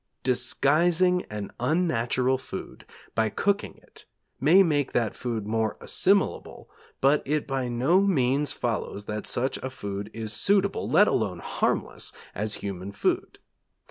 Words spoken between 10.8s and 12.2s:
let alone harmless,